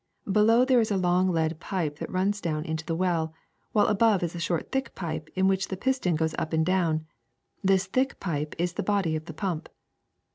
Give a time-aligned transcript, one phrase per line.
[0.31, 3.35] Below there is a long lead pipe that runs down into the well,
[3.71, 7.05] while above is a short thick pipe in which the piston goes up and down.
[7.63, 9.69] This thick pipe is the body of the pump.